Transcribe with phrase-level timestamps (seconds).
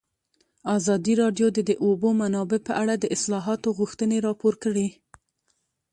[0.77, 4.87] ازادي راډیو د د اوبو منابع په اړه د اصلاحاتو غوښتنې راپور کړې.